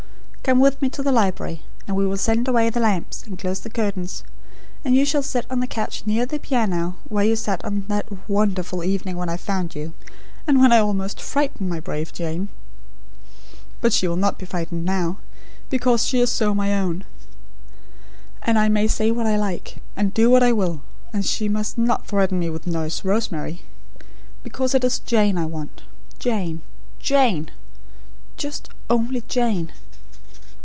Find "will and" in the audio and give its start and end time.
20.51-21.23